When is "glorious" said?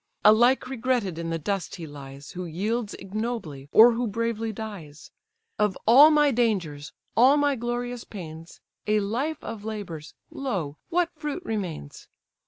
7.55-8.03